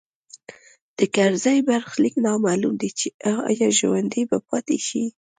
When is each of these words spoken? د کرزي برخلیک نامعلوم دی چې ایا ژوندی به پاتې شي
د 0.97 0.99
کرزي 1.15 1.57
برخلیک 1.69 2.15
نامعلوم 2.25 2.73
دی 2.81 2.89
چې 2.99 3.07
ایا 3.49 3.69
ژوندی 3.79 4.23
به 4.29 4.37
پاتې 4.47 4.77
شي 4.87 5.03